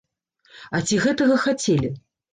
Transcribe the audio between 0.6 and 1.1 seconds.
А ці